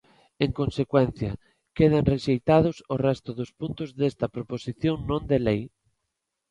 [0.45, 1.31] En consecuencia,
[1.77, 5.61] quedan rexeitados o resto dos puntos desta proposición non de lei.